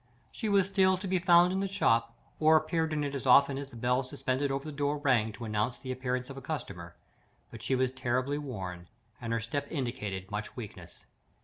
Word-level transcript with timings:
She 0.31 0.49
was 0.49 0.65
still 0.65 0.97
to 0.97 1.07
be 1.07 1.19
found 1.19 1.51
in 1.53 1.59
the 1.59 1.67
shop, 1.67 2.15
or 2.39 2.55
appeared 2.57 2.91
in 2.91 3.03
it 3.03 3.13
as 3.13 3.27
often 3.27 3.59
as 3.59 3.69
the 3.69 3.75
bell 3.75 4.01
suspended 4.01 4.49
over 4.51 4.65
the 4.65 4.71
door 4.71 4.97
rang 4.97 5.31
to 5.33 5.45
announce 5.45 5.77
the 5.77 5.91
entrance 5.91 6.27
of 6.31 6.37
a 6.37 6.41
customer; 6.41 6.95
but 7.51 7.61
she 7.61 7.75
was 7.75 7.91
terribly 7.91 8.39
worn, 8.39 8.87
and 9.21 9.31
her 9.31 9.39
step 9.39 9.67
indicated 9.71 10.31
much 10.31 10.55
weakness. 10.57 11.05